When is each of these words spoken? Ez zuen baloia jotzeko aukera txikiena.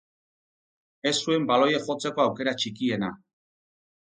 Ez 1.09 1.13
zuen 1.27 1.45
baloia 1.51 1.81
jotzeko 1.89 2.25
aukera 2.25 2.57
txikiena. 2.65 3.13